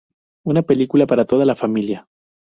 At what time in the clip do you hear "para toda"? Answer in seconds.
1.05-1.45